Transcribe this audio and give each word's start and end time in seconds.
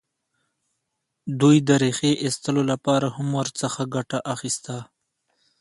دوی 1.39 1.57
د 1.67 1.69
ریښې 1.81 2.11
ایستلو 2.23 2.61
لپاره 2.71 3.07
هم 3.15 3.27
ورڅخه 3.39 3.83
ګټه 3.95 4.17
اخیسته. 4.33 4.77